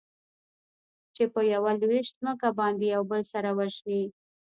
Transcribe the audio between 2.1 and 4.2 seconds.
ځمکه باندې يو بل سره وژني.